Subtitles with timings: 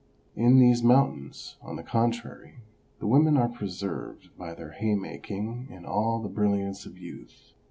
[0.35, 2.55] In these mountains, on the contrary,
[2.97, 7.53] the women are preserved by their hay making in all the brilliance of youth.